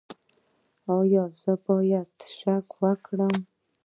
[0.97, 3.35] ایا زه باید شک وکړم؟